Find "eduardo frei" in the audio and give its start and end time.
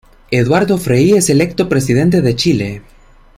0.31-1.11